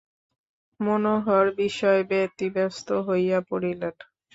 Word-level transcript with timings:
মনোহর 0.79 1.45
বিষম 1.57 1.97
ব্যতিব্যস্ত 2.09 2.87
হইয়া 3.07 3.39
পড়িলেন। 3.49 3.95